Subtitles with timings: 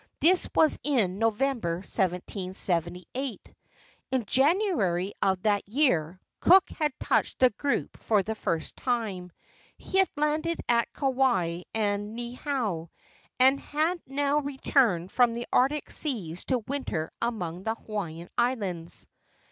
[0.19, 3.53] This was in November, 1778.
[4.11, 9.31] In January of that year Cook had touched the group for the first time.
[9.77, 12.89] He had landed at Kauai and Niihau,
[13.39, 19.05] and had now returned from the Arctic seas to winter among the Hawaiian Islands.